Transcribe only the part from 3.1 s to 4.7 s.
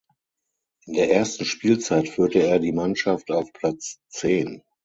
auf Platz zehn.